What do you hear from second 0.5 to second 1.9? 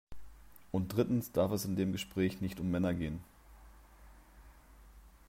Und drittens darf es in